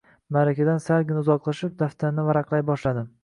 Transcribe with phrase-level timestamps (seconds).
[0.35, 3.07] Maʼrakadan salgina uzoqlashib, daftarni varaqlay boshladim.